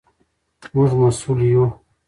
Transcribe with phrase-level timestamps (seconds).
[0.73, 1.65] موږ مسوول یو.